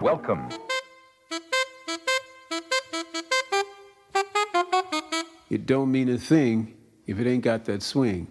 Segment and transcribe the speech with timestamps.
[0.00, 0.48] Welcome.
[5.50, 6.74] It don't mean a thing
[7.06, 8.28] if it ain't got that swing.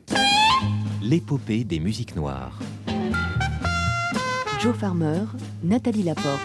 [1.04, 2.58] L'épopée des musiques noires.
[4.60, 5.28] Joe Farmer,
[5.62, 6.40] Nathalie Laporte.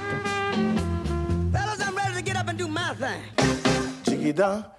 [1.51, 3.23] Fellas, I'm ready to get up and do my thing.
[4.05, 4.71] jigida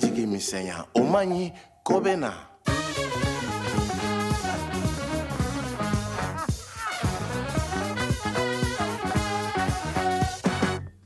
[0.00, 0.26] jigi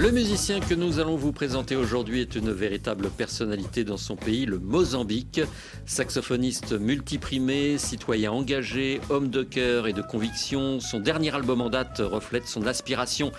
[0.00, 4.46] Le musicien que nous allons vous présenter aujourd'hui est une véritable personnalité dans son pays,
[4.46, 5.42] le Mozambique.
[5.84, 11.98] Saxophoniste multiprimé, citoyen engagé, homme de cœur et de conviction, son dernier album en date
[11.98, 13.30] reflète son aspiration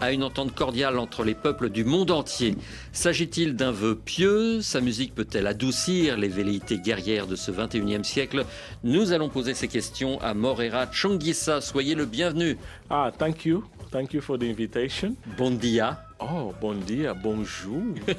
[0.00, 2.56] à une entente cordiale entre les peuples du monde entier.
[2.90, 4.60] S'agit-il d'un vœu pieux?
[4.60, 8.44] Sa musique peut-elle adoucir les velléités guerrières de ce 21e siècle?
[8.82, 11.60] Nous allons poser ces questions à Morera Chongissa.
[11.60, 12.58] Soyez le bienvenu.
[12.90, 13.62] Ah, thank you.
[13.90, 15.16] Thank you for the invitation.
[15.36, 15.98] Bon dia.
[16.20, 17.82] Oh, bon dia, bonjour.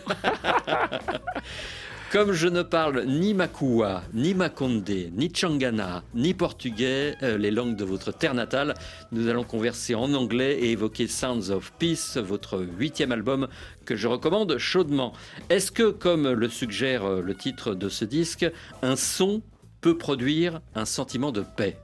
[2.12, 7.75] Comme je ne parle ni Makua, ni Makonde, ni Changana, ni portugais, euh, les langues
[7.75, 8.74] de votre terre natale,
[9.12, 13.47] nous allons converser en anglais et évoquer Sounds of Peace, votre huitième album
[13.85, 15.13] que je recommande chaudement.
[15.52, 18.47] Est-ce que, comme le suggère euh, le titre de ce disque,
[18.81, 19.44] un son
[19.81, 21.78] peut produire un sentiment de paix?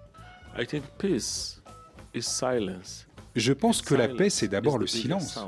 [0.57, 1.61] I think peace
[2.15, 3.05] is silence.
[3.35, 5.39] Je pense que la paix, c'est d'abord le silence.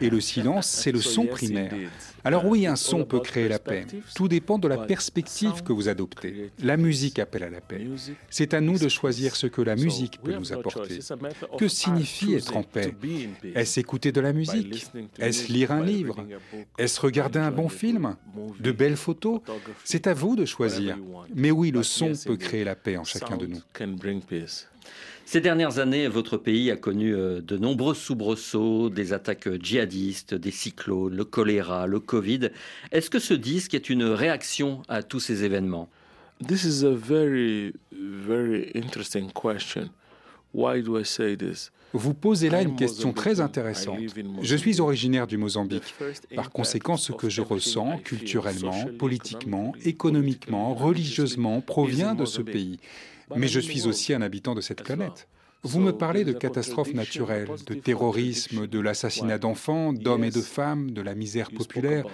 [0.00, 1.72] Et le silence, c'est le son primaire.
[2.24, 3.86] Alors oui, un son peut créer la paix.
[4.14, 6.50] Tout dépend de la perspective que vous adoptez.
[6.62, 7.86] La musique appelle à la paix.
[8.28, 10.98] C'est à nous de choisir ce que la musique peut nous apporter.
[11.58, 12.94] Que signifie être en paix?
[13.54, 14.86] Est-ce écouter de la musique?
[15.18, 16.26] Est-ce lire un livre?
[16.78, 18.16] Est-ce regarder un bon film?
[18.58, 19.40] De belles photos?
[19.84, 20.98] C'est à vous de choisir.
[21.34, 23.60] Mais oui, le son peut créer la paix en chacun de nous.
[25.32, 30.50] Ces dernières années, votre pays a connu euh, de nombreux soubresauts, des attaques djihadistes, des
[30.50, 32.48] cyclones, le choléra, le Covid.
[32.90, 35.88] Est-ce que ce disque est une réaction à tous ces événements?
[36.44, 39.90] This is a very, very interesting question.
[41.92, 43.98] Vous posez là une question très intéressante.
[44.42, 45.94] Je suis originaire du Mozambique.
[46.34, 52.78] Par conséquent, ce que je ressens culturellement, politiquement, économiquement, religieusement provient de ce pays.
[53.36, 55.28] Mais je suis aussi un habitant de cette planète.
[55.62, 60.92] Vous me parlez de catastrophes naturelles, de terrorisme, de l'assassinat d'enfants, d'hommes et de femmes,
[60.92, 62.06] de la misère populaire.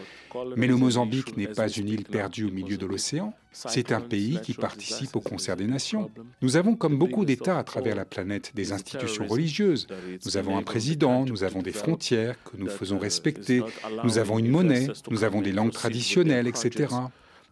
[0.56, 3.34] Mais le Mozambique n'est pas une île perdue au milieu de l'océan.
[3.52, 6.10] C'est un pays qui participe au concert des nations.
[6.42, 9.86] Nous avons, comme beaucoup d'États à travers la planète, des institutions religieuses.
[10.24, 13.62] Nous avons un président, nous avons des frontières que nous faisons respecter,
[14.02, 16.94] nous avons une monnaie, nous avons des langues traditionnelles, etc.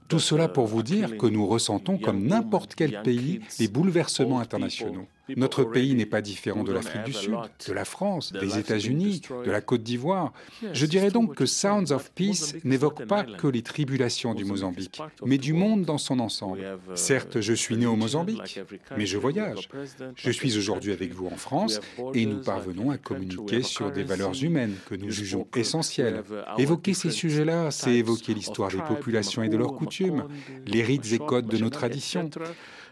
[0.09, 5.07] Tout cela pour vous dire que nous ressentons, comme n'importe quel pays, les bouleversements internationaux.
[5.37, 7.35] Notre pays n'est pas différent de l'Afrique du Sud,
[7.67, 10.33] de la France, des États-Unis, de la Côte d'Ivoire.
[10.73, 15.39] Je dirais donc que Sounds of Peace n'évoque pas que les tribulations du Mozambique, mais
[15.39, 16.79] du monde dans son ensemble.
[16.95, 18.61] Certes, je suis né au Mozambique,
[18.97, 19.69] mais je voyage.
[20.17, 21.81] Je suis aujourd'hui avec vous en France
[22.13, 26.23] et nous parvenons à communiquer sur des valeurs humaines que nous jugeons essentielles.
[26.59, 30.25] Évoquer ces sujets-là, c'est évoquer l'histoire des populations et de leurs coutumes,
[30.67, 32.31] les rites et codes de nos traditions.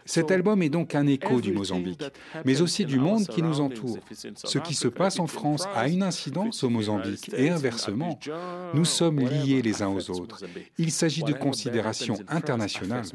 [0.05, 2.03] Cet album est donc un écho du Mozambique,
[2.45, 3.99] mais aussi du monde qui nous entoure.
[4.35, 8.19] Ce qui se passe en France a une incidence au Mozambique et inversement.
[8.73, 10.43] Nous sommes liés les uns aux autres.
[10.77, 13.05] Il s'agit de considérations internationales.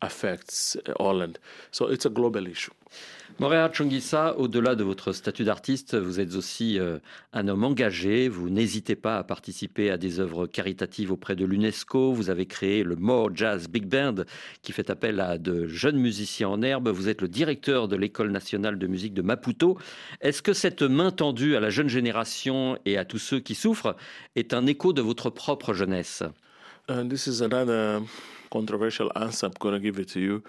[0.00, 1.38] affects Holland.
[1.70, 2.72] So it's a global issue.
[3.38, 6.98] Morea Chongissa, au-delà de votre statut d'artiste, vous êtes aussi euh,
[7.34, 8.30] un homme engagé.
[8.30, 12.14] Vous n'hésitez pas à participer à des œuvres caritatives auprès de l'UNESCO.
[12.14, 14.24] Vous avez créé le More Jazz Big Band
[14.62, 16.88] qui fait appel à de jeunes musiciens en herbe.
[16.88, 19.76] Vous êtes le directeur de l'École nationale de musique de Maputo.
[20.22, 23.96] Est-ce que cette main tendue à la jeune génération et à tous ceux qui souffrent
[24.34, 26.22] est un écho de votre propre jeunesse?
[26.88, 28.02] Uh, This is another
[28.50, 29.46] controversial answer.
[29.46, 30.42] I'm going to give it to you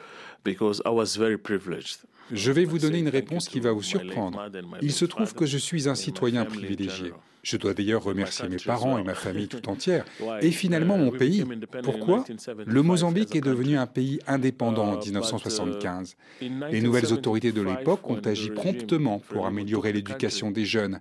[0.44, 2.00] because I was very privileged.
[2.32, 4.50] Je vais vous donner une réponse qui va vous surprendre.
[4.82, 7.14] Il se trouve que je suis un citoyen privilégié.
[7.42, 10.04] Je dois d'ailleurs remercier mes parents et ma famille tout entière,
[10.42, 11.46] et finalement mon pays.
[11.82, 12.26] Pourquoi?
[12.66, 16.18] Le Mozambique est devenu un pays indépendant en 1975.
[16.42, 21.00] Les nouvelles autorités de l'époque ont agi promptement pour améliorer l'éducation des jeunes.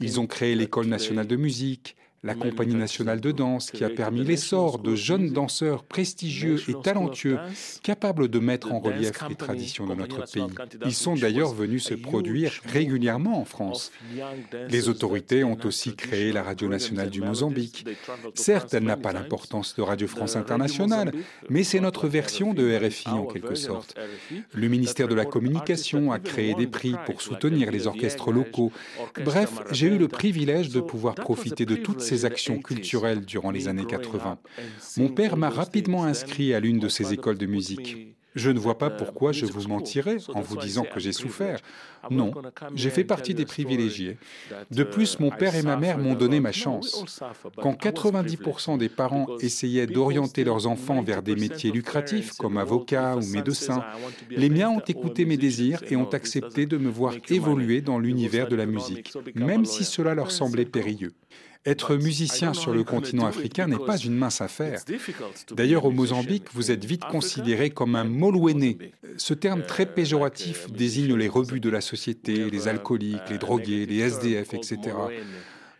[0.00, 1.94] Ils ont créé l'école nationale de musique,
[2.24, 7.38] la Compagnie nationale de danse qui a permis l'essor de jeunes danseurs prestigieux et talentueux
[7.82, 10.46] capables de mettre en relief les traditions de notre pays.
[10.86, 13.92] Ils sont d'ailleurs venus se produire régulièrement en France.
[14.70, 17.86] Les autorités ont aussi créé la Radio nationale du Mozambique.
[18.34, 21.12] Certes, elle n'a pas l'importance de Radio France internationale,
[21.50, 23.96] mais c'est notre version de RFI en quelque sorte.
[24.54, 28.72] Le ministère de la Communication a créé des prix pour soutenir les orchestres locaux.
[29.22, 33.68] Bref, j'ai eu le privilège de pouvoir profiter de toutes ces actions culturelles durant les
[33.68, 34.38] années 80.
[34.96, 38.14] Mon père m'a rapidement inscrit à l'une de ces écoles de musique.
[38.34, 41.60] Je ne vois pas pourquoi je vous mentirais en vous disant que j'ai souffert.
[42.10, 42.32] Non,
[42.74, 44.18] j'ai fait partie des privilégiés.
[44.70, 47.04] De plus, mon père et ma mère m'ont donné ma chance.
[47.62, 53.24] Quand 90% des parents essayaient d'orienter leurs enfants vers des métiers lucratifs comme avocat ou
[53.26, 53.84] médecin,
[54.30, 58.48] les miens ont écouté mes désirs et ont accepté de me voir évoluer dans l'univers
[58.48, 61.12] de la musique, même si cela leur semblait périlleux.
[61.66, 64.82] Être musicien sur le continent africain n'est pas une mince affaire.
[65.52, 68.78] D'ailleurs, au Mozambique, vous êtes vite considéré comme un molouéné.
[69.16, 74.00] Ce terme très péjoratif désigne les rebuts de la société, les alcooliques, les drogués, les
[74.00, 74.78] SDF, etc.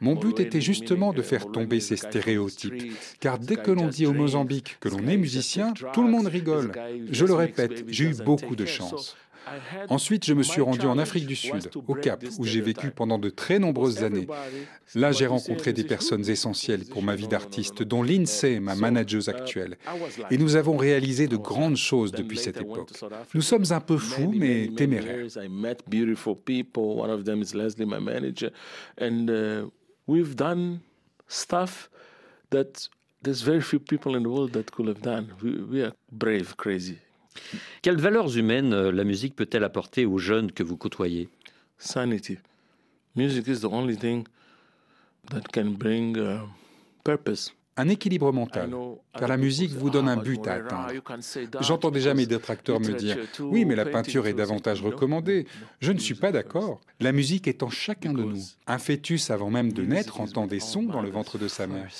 [0.00, 4.12] Mon but était justement de faire tomber ces stéréotypes, car dès que l'on dit au
[4.12, 6.72] Mozambique que l'on est musicien, tout le monde rigole.
[7.10, 9.16] Je le répète, j'ai eu beaucoup de chance.
[9.88, 13.18] Ensuite, je me suis rendu en Afrique du Sud, au Cap, où j'ai vécu pendant
[13.18, 14.26] de très nombreuses années.
[14.94, 19.76] Là, j'ai rencontré des personnes essentielles pour ma vie d'artiste, dont Lindsay, ma manageuse actuelle.
[20.30, 22.90] Et nous avons réalisé de grandes choses depuis cette époque.
[23.34, 25.26] Nous sommes un peu fous, mais téméraires.
[30.06, 30.80] We've done
[31.28, 31.88] stuff
[32.50, 32.88] that
[33.22, 35.32] there's very few people in the world that could have done.
[35.42, 36.98] we are brave, crazy.
[37.82, 41.28] Quelles valeurs humaines euh, la musique peut-elle apporter aux jeunes que vous côtoyez?
[41.78, 42.38] Sanity.
[43.16, 44.24] Music is the only thing
[45.30, 46.40] that can bring uh,
[47.04, 47.52] purpose.
[47.76, 48.70] Un équilibre mental,
[49.18, 50.92] car la musique vous donne un but à atteindre.
[51.60, 55.46] J'entends déjà mes détracteurs me dire Oui, mais la peinture est davantage recommandée.
[55.80, 56.80] Je ne suis pas d'accord.
[57.00, 58.42] La musique est en chacun de nous.
[58.68, 61.90] Un fœtus, avant même de naître, entend des sons dans le ventre de sa mère.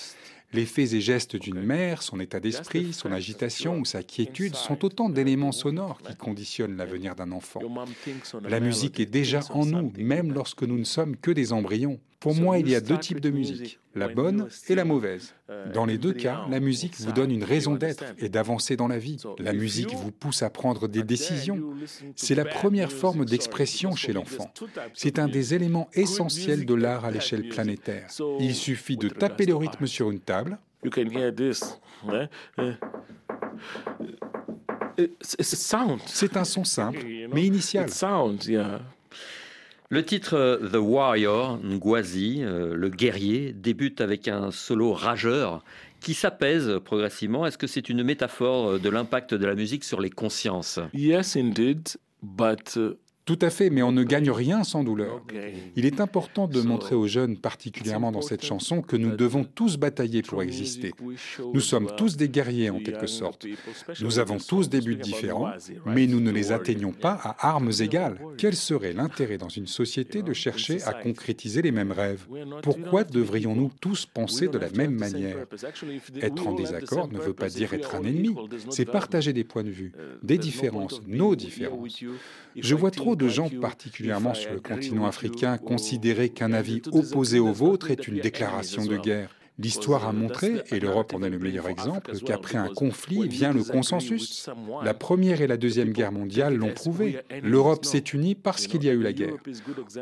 [0.52, 4.85] Les faits et gestes d'une mère, son état d'esprit, son agitation ou sa quiétude sont
[4.85, 7.61] autant d'éléments sonores qui conditionnent l'avenir d'un enfant.
[8.43, 11.99] La musique est déjà en nous, même lorsque nous ne sommes que des embryons.
[12.24, 15.34] Pour moi, il y a deux types de musique, la bonne et la mauvaise.
[15.74, 18.96] Dans les deux cas, la musique vous donne une raison d'être et d'avancer dans la
[18.96, 19.18] vie.
[19.38, 21.60] La musique vous pousse à prendre des décisions.
[22.16, 24.50] C'est la première forme d'expression chez l'enfant.
[24.94, 28.08] C'est un des éléments essentiels de l'art à l'échelle planétaire.
[28.40, 30.56] Il suffit de taper le rythme sur une table.
[35.20, 37.04] C'est un son simple,
[37.34, 37.90] mais initial.
[39.91, 45.62] Le titre euh, The Warrior, Ngwazi, euh, le guerrier, débute avec un solo rageur
[46.00, 47.44] qui s'apaise progressivement.
[47.44, 50.81] Est-ce que c'est une métaphore euh, de l'impact de la musique sur les consciences?
[50.94, 51.88] Yes, indeed,
[52.22, 52.79] but
[53.24, 55.22] tout à fait, mais on ne gagne rien sans douleur.
[55.76, 59.76] Il est important de montrer aux jeunes, particulièrement dans cette chanson, que nous devons tous
[59.76, 60.93] batailler pour exister.
[61.52, 63.46] Nous sommes tous des guerriers en quelque sorte.
[64.00, 65.52] Nous avons tous des buts différents,
[65.86, 68.19] mais nous ne les atteignons pas à armes égales.
[68.36, 72.26] Quel serait l'intérêt dans une société de chercher à concrétiser les mêmes rêves?
[72.62, 75.38] Pourquoi devrions-nous tous penser de la même manière?
[76.20, 78.34] Être en désaccord ne veut pas dire être un ennemi,
[78.70, 82.04] c'est partager des points de vue, des différences, nos différences.
[82.56, 87.52] Je vois trop de gens, particulièrement sur le continent africain, considérer qu'un avis opposé au
[87.52, 89.30] vôtre est une déclaration de guerre.
[89.56, 93.63] L'histoire a montré, et l'Europe en est le meilleur exemple, qu'après un conflit vient le
[93.63, 94.51] consensus.
[94.82, 97.19] La Première et la Deuxième Guerre mondiale l'ont prouvé.
[97.41, 99.34] L'Europe s'est unie parce qu'il y a eu la guerre.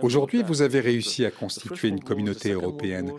[0.00, 3.12] Aujourd'hui, vous avez réussi à constituer une communauté européenne,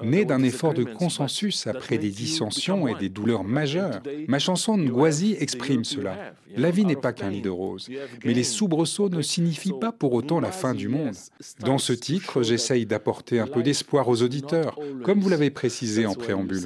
[0.00, 4.00] née d'un effort de consensus après des dissensions et des douleurs majeures.
[4.28, 6.34] Ma chanson Ngwazi exprime cela.
[6.56, 7.88] La vie n'est pas qu'un lit de roses,
[8.24, 11.14] mais les soubresauts ne signifient pas pour autant la fin du monde.
[11.60, 16.14] Dans ce titre, j'essaye d'apporter un peu d'espoir aux auditeurs, comme vous l'avez précisé en
[16.14, 16.58] préambule.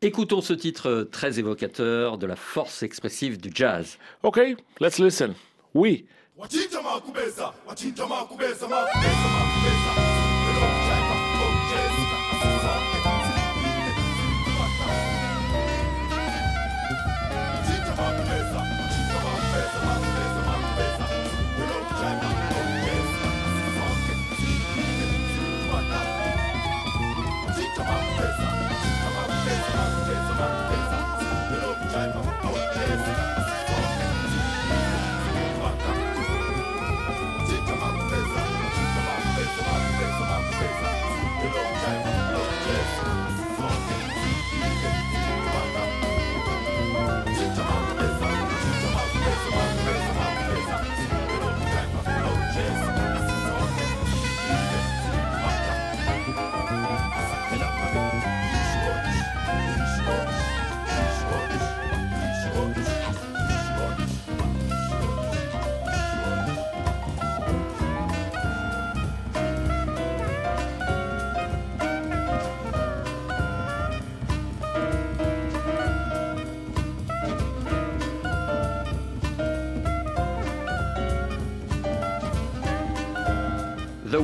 [0.00, 3.98] Écoutons ce titre très évocateur de la force expressive du jazz.
[4.22, 4.40] Ok,
[4.80, 5.34] let's listen.
[5.74, 6.06] Oui.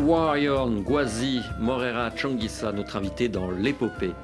[0.09, 4.15] Warrior Ngwazi Morera Changisa, notre invité dans l'épopée.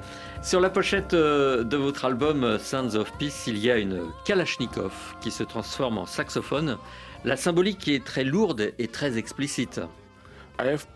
[0.41, 4.01] Sur la pochette euh, de votre album euh, Sounds of Peace, il y a une
[4.25, 6.79] Kalachnikov qui se transforme en saxophone.
[7.23, 9.79] La symbolique est très lourde et très explicite.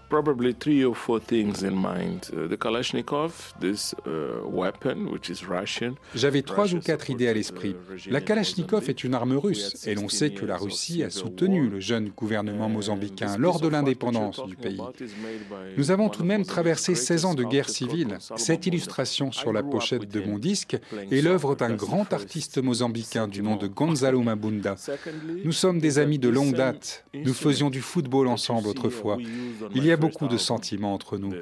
[0.09, 2.29] Probably three or four things in mind.
[2.33, 5.95] Uh, the Kalashnikov, this uh, weapon, which is Russian.
[6.15, 7.75] J'avais trois ou quatre idées à l'esprit.
[8.09, 11.79] La Kalachnikov est une arme russe, et l'on sait que la Russie a soutenu le
[11.79, 14.81] jeune gouvernement mozambicain lors de l'indépendance du pays.
[15.77, 18.17] Nous avons tout de même traversé 16 ans de guerre civile.
[18.35, 20.77] Cette illustration sur la pochette de mon disque
[21.11, 24.75] est l'œuvre d'un grand artiste mozambicain du nom de Gonzalo Mabunda.
[25.43, 27.05] Nous sommes des amis de longue date.
[27.13, 29.17] Nous faisions du football ensemble autrefois.
[29.75, 31.33] Il y a beaucoup de sentiments entre nous.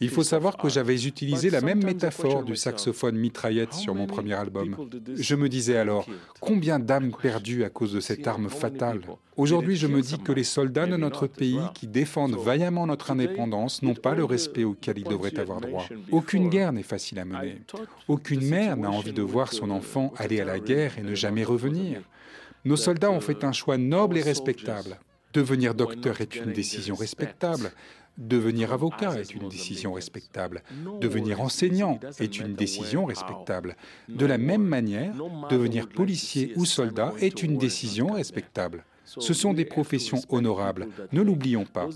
[0.00, 4.34] Il faut savoir que j'avais utilisé la même métaphore du saxophone mitraillette sur mon premier
[4.34, 4.76] album.
[5.16, 6.06] Je me disais alors,
[6.40, 9.00] combien d'âmes perdues à cause de cette arme fatale?
[9.36, 13.82] Aujourd'hui, je me dis que les soldats de notre pays qui défendent vaillamment notre indépendance
[13.82, 15.86] n'ont pas le respect auquel ils devraient avoir droit.
[16.12, 17.60] Aucune guerre n'est facile à mener.
[18.06, 21.42] Aucune mère n'a envie de voir son enfant aller à la guerre et ne jamais
[21.42, 22.02] revenir.
[22.64, 24.98] Nos soldats ont fait un choix noble et respectable.
[25.38, 27.70] Devenir docteur est une décision respectable.
[28.16, 30.64] Devenir avocat est une décision respectable.
[31.00, 33.76] Devenir enseignant est une décision respectable.
[34.08, 35.14] De la même manière,
[35.48, 38.82] devenir policier ou soldat est une décision respectable.
[39.04, 41.88] Ce sont des professions honorables, ne l'oublions pas.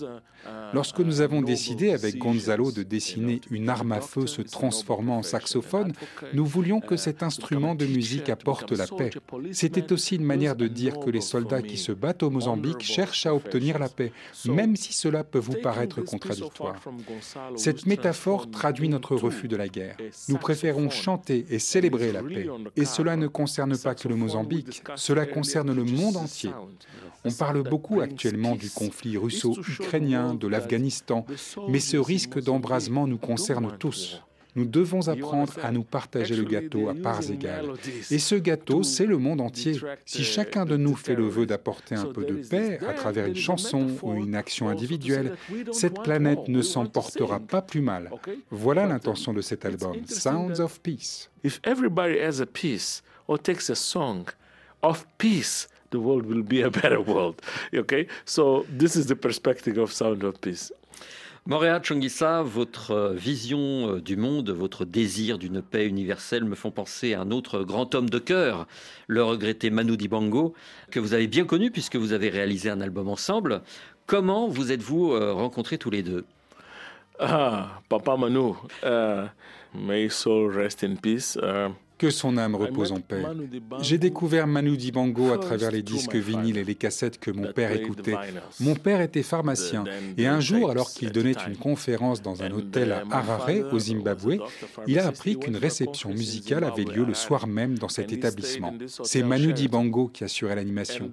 [0.73, 5.23] Lorsque nous avons décidé avec Gonzalo de dessiner une arme à feu se transformant en
[5.23, 5.93] saxophone,
[6.33, 9.11] nous voulions que cet instrument de musique apporte la paix.
[9.53, 13.27] C'était aussi une manière de dire que les soldats qui se battent au Mozambique cherchent
[13.27, 14.13] à obtenir la paix,
[14.47, 16.81] même si cela peut vous paraître contradictoire.
[17.57, 19.97] Cette métaphore traduit notre refus de la guerre.
[20.29, 22.47] Nous préférons chanter et célébrer la paix.
[22.77, 26.51] Et cela ne concerne pas que le Mozambique, cela concerne le monde entier.
[27.25, 31.27] On parle beaucoup actuellement du conflit russo-ukrainien, de l'Afghanistan,
[31.69, 34.23] mais ce risque d'embrasement nous concerne tous.
[34.55, 37.71] Nous devons apprendre à nous partager le gâteau à parts égales.
[38.11, 39.81] Et ce gâteau, c'est le monde entier.
[40.05, 43.35] Si chacun de nous fait le vœu d'apporter un peu de paix à travers une
[43.35, 45.37] chanson ou une action individuelle,
[45.73, 48.11] cette planète ne s'en portera pas plus mal.
[48.51, 51.31] Voilà l'intention de cet album, Sounds of Peace.
[51.43, 54.27] If everybody has a peace or takes a song
[54.83, 57.41] of peace, the world will be a better world.
[57.73, 58.09] Okay?
[58.25, 60.73] So this is the perspective of Sound of Peace.
[61.45, 67.15] Moréa Chongissa, votre vision euh, du monde, votre désir d'une paix universelle me font penser
[67.15, 68.69] à un autre grand homme de cœur,
[69.09, 70.55] le regretté Manu Dibango,
[70.93, 73.63] que vous avez bien connu puisque vous avez réalisé un album ensemble.
[74.07, 76.25] Comment vous êtes-vous euh, rencontrés tous les deux?
[77.19, 78.53] Ah, Papa Manu,
[78.85, 79.29] uh,
[79.75, 81.37] may soul rest in peace.
[81.37, 81.71] Uh,
[82.03, 83.23] Que son âme repose en paix.
[83.81, 87.71] J'ai découvert Manu Dibango à travers les disques vinyles et les cassettes que mon père
[87.71, 88.17] écoutait.
[88.59, 89.85] Mon père était pharmacien
[90.19, 94.39] et un jour, alors qu'il donnait une conférence dans un hôtel à Harare, au Zimbabwe,
[94.89, 98.75] il a appris qu'une réception musicale avait lieu le soir même dans cet établissement.
[99.05, 101.09] C'est Manu Dibango qui assurait l'animation.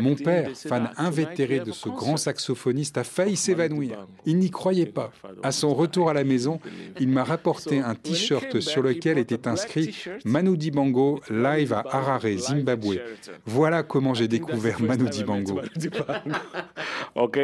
[0.00, 4.06] Mon père, fan invétéré de ce grand saxophoniste, a failli s'évanouir.
[4.24, 5.12] Il n'y croyait pas.
[5.42, 6.58] À son retour à la maison,
[6.98, 9.94] il m'a rapporté un t-shirt sur lequel était inscrit
[10.24, 12.96] Manu Dibango live à Harare, Zimbabwe.
[13.44, 15.60] Voilà comment j'ai découvert Manu Dibango.
[17.14, 17.38] ok,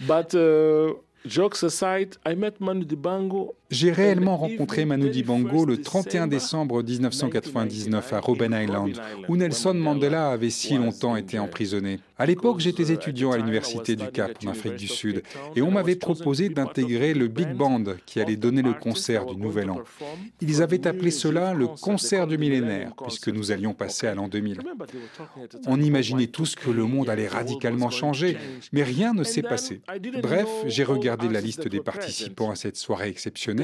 [0.00, 6.28] but uh, jokes aside, I met Manu Dibango j'ai réellement rencontré Manu Dibango le 31
[6.28, 11.98] décembre 1999 à Robben Island, où Nelson Mandela avait si longtemps été emprisonné.
[12.16, 15.22] À l'époque, j'étais étudiant à l'université du Cap en Afrique du Sud,
[15.56, 19.70] et on m'avait proposé d'intégrer le Big Band qui allait donner le concert du Nouvel
[19.70, 19.80] An.
[20.40, 24.60] Ils avaient appelé cela le concert du millénaire, puisque nous allions passer à l'an 2000.
[25.66, 28.36] On imaginait tous que le monde allait radicalement changer,
[28.72, 29.80] mais rien ne s'est passé.
[30.22, 33.55] Bref, j'ai regardé la liste des participants à cette soirée exceptionnelle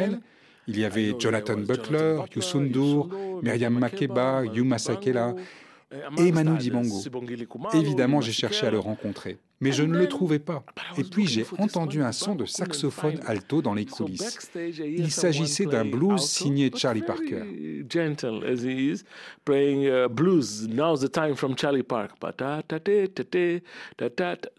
[0.68, 3.08] il y avait Jonathan Butler, Youssou N'Dour,
[3.42, 5.34] Myriam Makeba, Yuma Sakela
[6.16, 7.00] et Manu Dibango.
[7.75, 10.64] Évidemment, j'ai cherché à le rencontrer, mais je ne le trouvais pas.
[10.96, 14.38] Et puis j'ai entendu un son de saxophone alto dans les coulisses.
[14.54, 17.42] Il s'agissait d'un blues signé Charlie Parker.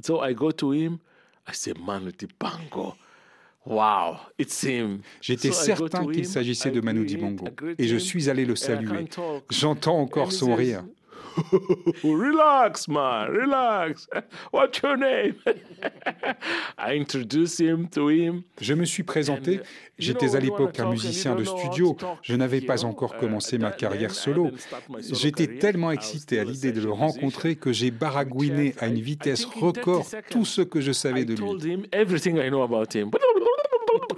[0.02, 1.00] So I go to him.
[1.46, 2.96] I say, Manu Dibango.
[3.66, 4.18] Wow,
[5.22, 7.46] J'étais certain qu'il s'agissait de Manu Dibango
[7.78, 9.06] et je suis allé le saluer.
[9.50, 10.84] J'entends encore son rire.
[12.04, 14.08] relax, man, relax.
[14.52, 15.36] What's your name?
[16.78, 18.44] I introduced him to him.
[18.62, 19.62] Je me suis présenté.
[19.98, 21.96] J'étais à l'époque un musicien de studio.
[22.22, 24.52] Je n'avais pas encore commencé ma carrière solo.
[25.12, 30.06] J'étais tellement excité à l'idée de le rencontrer que j'ai baragouiné à une vitesse record
[30.30, 31.88] tout ce que je savais de lui.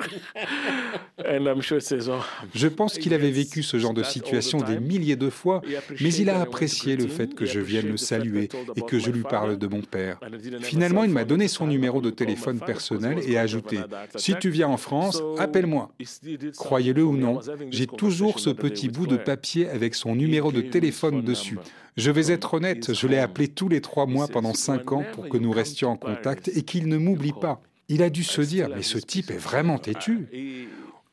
[2.53, 5.61] Je pense qu'il avait vécu ce genre de situation des milliers de fois,
[6.01, 9.23] mais il a apprécié le fait que je vienne le saluer et que je lui
[9.23, 10.19] parle de mon père.
[10.61, 13.77] Finalement, il m'a donné son numéro de téléphone personnel et a ajouté⁇
[14.15, 15.91] Si tu viens en France, appelle-moi⁇
[16.55, 17.39] Croyez-le ou non,
[17.71, 21.57] j'ai toujours ce petit bout de papier avec son numéro de téléphone dessus.
[21.97, 25.29] Je vais être honnête, je l'ai appelé tous les trois mois pendant cinq ans pour
[25.29, 27.61] que nous restions en contact et qu'il ne m'oublie pas.
[27.87, 30.27] Il a dû se dire, mais ce type est vraiment têtu.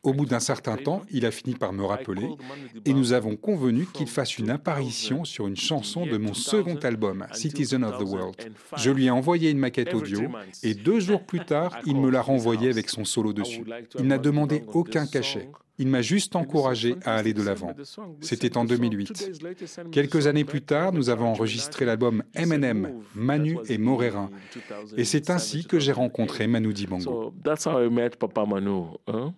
[0.02, 2.28] Au bout d'un certain temps, il a fini par me rappeler
[2.84, 7.24] et nous avons convenu qu'il fasse une apparition sur une chanson de mon second album,
[7.32, 8.34] Citizen of the World.
[8.76, 10.22] Je lui ai envoyé une maquette audio
[10.64, 13.64] et deux jours plus tard, il me l'a renvoyé avec son solo dessus.
[14.00, 15.48] Il n'a demandé aucun cachet.
[15.82, 17.74] Il m'a juste encouragé à aller de l'avant.
[18.20, 19.32] C'était en 2008.
[19.90, 24.30] Quelques années plus tard, nous avons enregistré l'album M&M, Manu et Morera.
[24.96, 27.34] Et c'est ainsi que j'ai rencontré Manu Dibango.
[29.08, 29.34] Hein.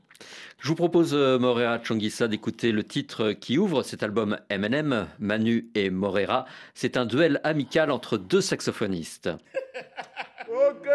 [0.59, 5.71] Je vous propose, euh, Morera Chongissa, d'écouter le titre qui ouvre cet album M&M, Manu
[5.75, 6.45] et Morera.
[6.75, 9.29] C'est un duel amical entre deux saxophonistes.
[10.49, 10.89] ok,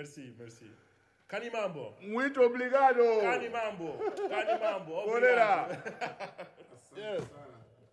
[0.00, 0.64] Merci, merci, merci.
[1.28, 1.94] Canimambo.
[2.00, 3.20] Muito obrigado.
[3.20, 3.98] Canimambo.
[4.30, 5.06] Canimambo.
[5.06, 5.68] Morera.
[6.96, 7.22] yes.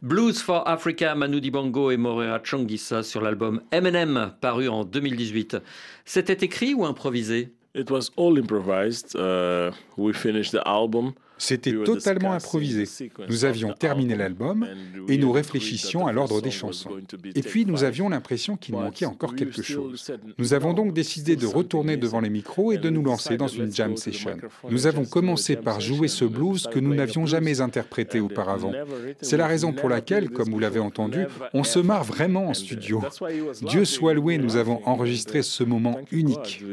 [0.02, 5.58] Blues for Africa, Manu Dibango et Morera Chongissa sur l'album M&M paru en 2018.
[6.06, 7.52] C'était écrit ou improvisé?
[7.76, 9.13] It was all improvised.
[9.13, 11.13] Uh, we finished the album.
[11.38, 12.86] C'était totalement improvisé.
[13.30, 14.67] Nous avions terminé l'album
[15.08, 16.89] et nous réfléchissions à l'ordre des chansons.
[17.36, 20.12] Et puis nous avions l'impression qu'il manquait encore quelque chose.
[20.38, 23.73] Nous avons donc décidé de retourner devant les micros et de nous lancer dans une
[23.73, 24.38] jam session.
[24.69, 28.73] Nous avons commencé par jouer ce blues que nous n'avions jamais interprété auparavant.
[29.21, 33.02] C'est la raison pour laquelle, comme vous l'avez entendu, on se marre vraiment en studio.
[33.62, 36.63] Dieu soit loué, nous avons enregistré ce moment unique.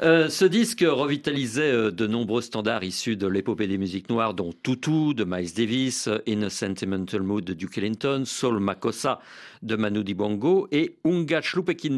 [0.00, 4.52] Euh, ce disque revitalisait euh, de nombreux standards issus de l'épopée des musiques noires, dont
[4.62, 9.20] Tutu de Miles Davis, In a Sentimental Mood de Duke Ellington, Soul Makossa
[9.62, 11.40] de Manu Dibango et Unga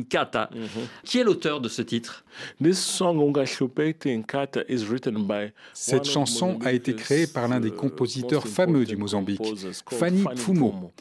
[0.09, 0.51] Kata.
[0.55, 0.69] Mhm.
[1.03, 2.25] Qui est l'auteur de ce titre?
[5.73, 9.43] Cette chanson a été créée par l'un des uh, compositeurs fameux du Mozambique,
[9.91, 10.93] Fanny Fumo.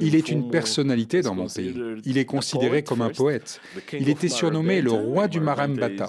[0.00, 1.74] Il est une personnalité dans mon pays.
[2.04, 3.60] Il est considéré comme un poète.
[3.92, 6.08] Il était surnommé le roi du marambata.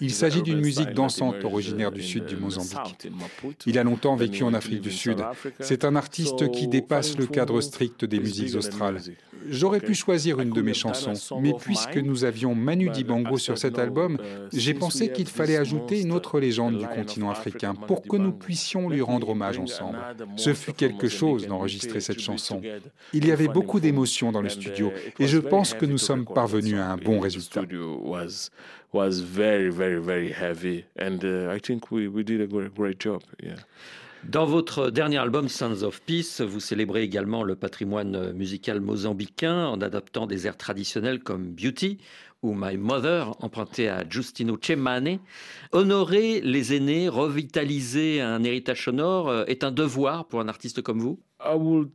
[0.00, 3.08] Il s'agit d'une musique dansante originaire du sud du Mozambique.
[3.66, 5.18] Il a longtemps vécu en Afrique du Sud.
[5.60, 9.00] C'est un artiste qui dépasse le cadre strict des musiques australes.
[9.48, 13.78] J'aurais pu choisir une de mes chansons, mais puisque nous avions Manu Dibango sur cet
[13.78, 14.18] album,
[14.52, 17.74] j'ai pensé qu'il fallait ajouter une autre légende du continent africain.
[17.74, 19.98] Pour que nous puissions lui rendre hommage ensemble.
[20.36, 22.60] Ce fut quelque chose d'enregistrer cette chanson.
[23.12, 26.76] Il y avait beaucoup d'émotions dans le studio et je pense que nous sommes parvenus
[26.76, 27.62] à un bon résultat.
[34.28, 39.80] Dans votre dernier album Sons of Peace, vous célébrez également le patrimoine musical mozambicain en
[39.80, 41.98] adaptant des airs traditionnels comme Beauty
[42.42, 45.20] ou My Mother, emprunté à Justino Cemane.
[45.70, 50.98] Honorer les aînés, revitaliser un héritage sonore euh, est un devoir pour un artiste comme
[50.98, 51.20] vous?
[51.40, 51.86] Uh,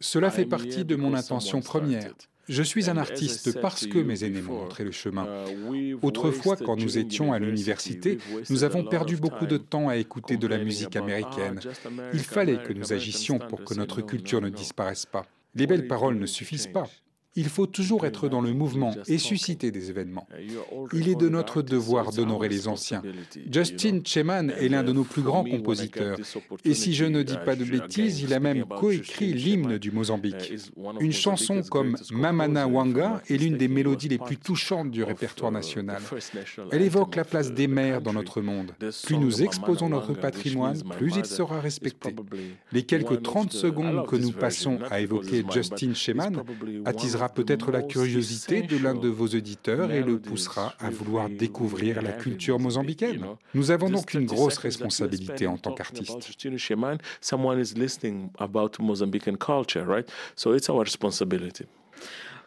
[0.00, 2.14] Cela fait partie de mon intention première.
[2.48, 5.26] Je suis un artiste parce que mes aînés m'ont montré le chemin.
[5.72, 10.36] Uh, Autrefois, quand nous étions à l'université, nous avons perdu beaucoup de temps à écouter
[10.36, 11.60] de la musique américaine.
[12.14, 15.26] Il fallait que nous agissions pour que notre culture ne disparaisse pas.
[15.54, 16.88] Les belles paroles ne suffisent pas.
[17.38, 20.26] Il faut toujours être dans le mouvement et susciter des événements.
[20.92, 23.00] Il est de notre devoir d'honorer les anciens.
[23.48, 26.18] Justin Cheman est l'un de nos plus grands compositeurs.
[26.64, 30.52] Et si je ne dis pas de bêtises, il a même coécrit l'hymne du Mozambique.
[30.98, 36.02] Une chanson comme Mamana Wanga est l'une des mélodies les plus touchantes du répertoire national.
[36.72, 38.72] Elle évoque la place des mères dans notre monde.
[39.04, 42.16] Plus nous exposons notre patrimoine, plus il sera respecté.
[42.72, 46.42] Les quelques 30 secondes que nous passons à évoquer Justin Cheman
[46.84, 52.02] attisera peut-être la curiosité de l'un de vos auditeurs et le poussera à vouloir découvrir
[52.02, 53.24] la culture mozambicaine.
[53.54, 56.30] Nous avons donc une grosse responsabilité en tant qu'artistes.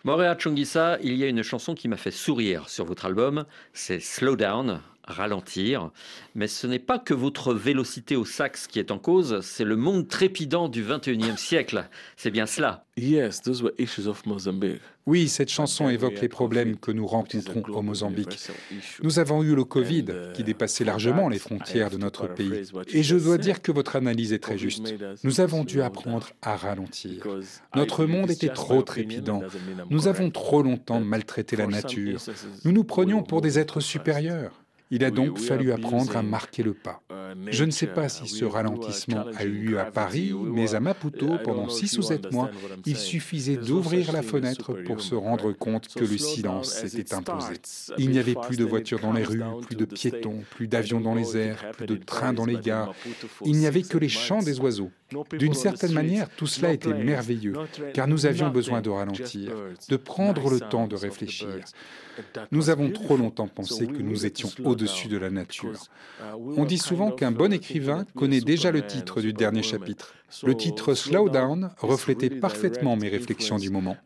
[0.03, 3.99] Morea Chungisa, il y a une chanson qui m'a fait sourire sur votre album, c'est
[3.99, 5.91] Slow Down, ralentir.
[6.35, 9.75] Mais ce n'est pas que votre vélocité au sax qui est en cause, c'est le
[9.75, 11.87] monde trépidant du 21e siècle.
[12.15, 12.85] C'est bien cela.
[12.97, 14.81] Yes, those were issues of Mozambique.
[15.07, 18.37] Oui, cette chanson évoque les problèmes que nous rencontrons au Mozambique.
[19.01, 22.69] Nous avons eu le Covid qui dépassait largement les frontières de notre pays.
[22.93, 24.93] Et je dois dire que votre analyse est très juste.
[25.23, 27.25] Nous avons dû apprendre à ralentir.
[27.75, 29.41] Notre monde était trop trépidant.
[29.89, 32.19] Nous avons trop longtemps maltraité la nature.
[32.65, 34.61] Nous nous prenions pour des êtres supérieurs.
[34.91, 37.01] Il a donc fallu apprendre à marquer le pas.
[37.47, 41.37] Je ne sais pas si ce ralentissement a eu lieu à Paris, mais à Maputo,
[41.43, 42.51] pendant six ou sept mois,
[42.85, 47.53] il suffisait d'ouvrir la fenêtre pour se rendre compte que le silence s'était imposé.
[47.97, 51.15] Il n'y avait plus de voitures dans les rues, plus de piétons, plus d'avions dans
[51.15, 52.93] les airs, plus de trains dans les gares.
[53.45, 54.91] Il n'y avait que les chants des oiseaux.
[55.37, 57.53] D'une certaine manière, tout cela était merveilleux,
[57.93, 59.53] car nous avions besoin de ralentir,
[59.89, 61.47] de prendre le temps de réfléchir.
[62.51, 64.49] Nous avons trop longtemps pensé que nous étions
[64.81, 65.73] au-dessus de la nature.
[66.35, 70.13] On dit souvent qu'un bon écrivain connaît déjà le titre du dernier chapitre.
[70.43, 73.97] Le titre Slow Down reflétait parfaitement mes réflexions du moment.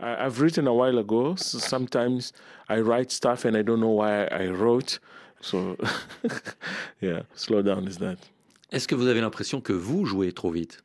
[8.72, 10.84] Est-ce que vous avez l'impression que vous jouez trop vite?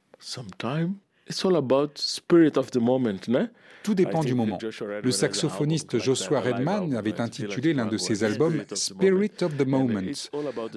[1.28, 3.48] It's all about spirit of the moment, non
[3.82, 4.58] tout dépend du moment.
[5.02, 10.00] Le saxophoniste Joshua Redman avait intitulé l'un de ses albums Spirit of the Moment.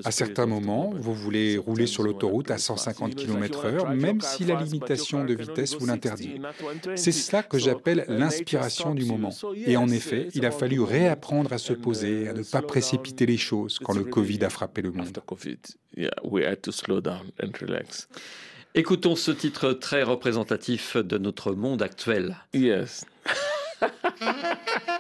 [0.03, 5.25] À certains moments, vous voulez rouler sur l'autoroute à 150 km/h, même si la limitation
[5.25, 6.39] de vitesse vous l'interdit.
[6.95, 9.33] C'est cela que j'appelle l'inspiration du moment.
[9.65, 13.37] Et en effet, il a fallu réapprendre à se poser, à ne pas précipiter les
[13.37, 15.19] choses quand le Covid a frappé le monde.
[18.75, 22.38] Écoutons ce titre très représentatif de notre monde actuel.
[22.55, 23.05] Yes.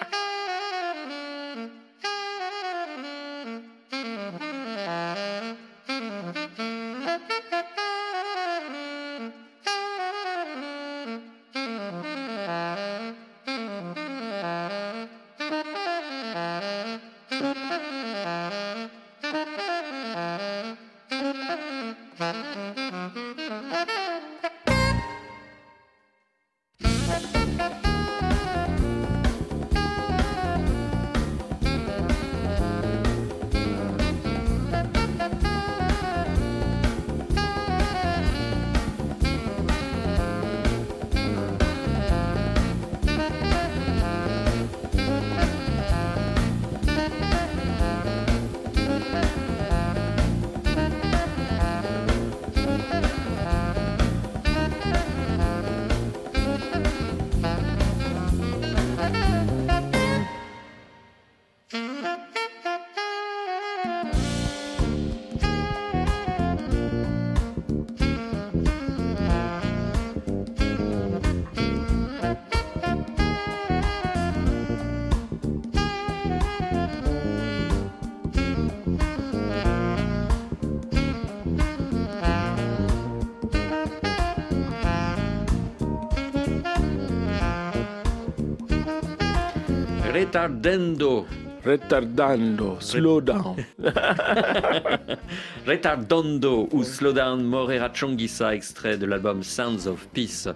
[90.13, 91.25] Retardando.
[91.65, 93.55] Retardando, slow down.
[95.65, 100.47] Retardando ou Slow Down Morera Chongisa, extrait de l'album Sounds of Peace.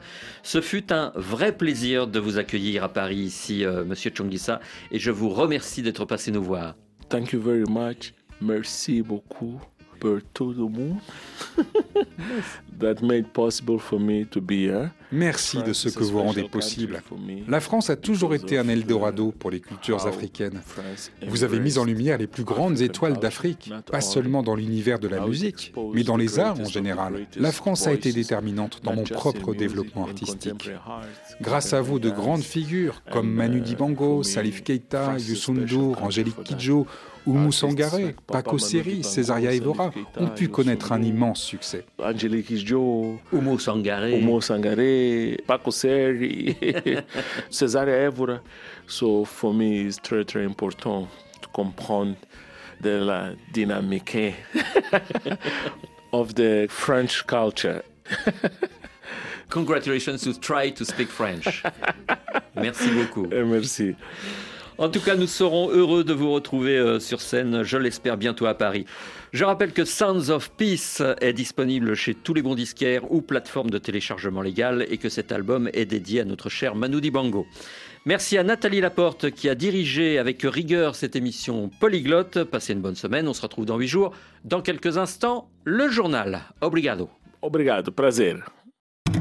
[0.43, 4.59] Ce fut un vrai plaisir de vous accueillir à Paris ici, euh, Monsieur Chongisa,
[4.91, 6.75] et je vous remercie d'être passé nous voir.
[7.09, 8.13] Thank you very much.
[8.39, 9.59] Merci beaucoup
[9.99, 10.99] pour tout le monde.
[12.79, 14.91] That made possible for me to be here.
[15.11, 17.01] Merci de ce que vous rendez possible.
[17.47, 20.61] La France a toujours été un Eldorado pour les cultures africaines.
[21.27, 25.07] Vous avez mis en lumière les plus grandes étoiles d'Afrique, pas seulement dans l'univers de
[25.07, 27.27] la musique, mais dans les arts en général.
[27.37, 30.69] La France a été déterminante dans mon propre développement artistique.
[31.41, 36.85] Grâce à vous, de grandes figures comme Manu Dibango, Salif Keita, Youssou N'Dour, Angélique Kidjo
[37.27, 41.83] Oumou Sangaré, Paco Seri, Césaria Evora ont pu connaître un immense succès.
[41.99, 44.17] Angélique Kidjo, Oumou Sangaré,
[45.47, 46.55] Paco Seri,
[47.49, 48.41] Césaria Evora.
[48.87, 51.07] So for me, it's très très important
[51.41, 52.15] to comprendre
[52.81, 54.35] de la dynamique
[56.13, 57.83] of the French culture.
[59.49, 61.63] Congratulations to try to speak French.
[62.55, 63.31] Merci beaucoup.
[63.31, 63.95] Eh, merci.
[64.79, 68.45] En tout cas, nous serons heureux de vous retrouver euh, sur scène, je l'espère bientôt
[68.45, 68.85] à Paris.
[69.33, 73.71] Je rappelle que Sounds of Peace est disponible chez tous les bons disquaires ou plateformes
[73.71, 77.47] de téléchargement légal et que cet album est dédié à notre cher Manu Dibango.
[78.05, 82.43] Merci à Nathalie Laporte qui a dirigé avec rigueur cette émission polyglotte.
[82.43, 84.11] Passez une bonne semaine, on se retrouve dans huit jours.
[84.45, 86.41] Dans quelques instants, le journal.
[86.61, 87.09] Obrigado.
[87.41, 88.56] Obrigado, prazer.